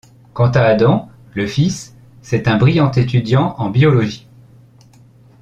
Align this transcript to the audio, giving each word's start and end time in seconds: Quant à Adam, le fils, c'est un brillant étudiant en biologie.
Quant 0.33 0.49
à 0.49 0.61
Adam, 0.61 1.09
le 1.35 1.45
fils, 1.45 1.93
c'est 2.23 2.47
un 2.47 2.57
brillant 2.57 2.89
étudiant 2.89 3.53
en 3.59 3.69
biologie. 3.69 4.27